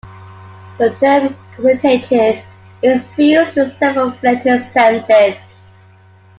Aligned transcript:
The 0.79 0.95
term 0.95 1.35
"commutative" 1.55 2.41
is 2.81 3.17
used 3.19 3.55
in 3.55 3.69
several 3.69 4.09
related 4.23 4.63
senses. 4.63 5.37